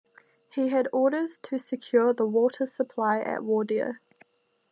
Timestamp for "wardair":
3.41-3.99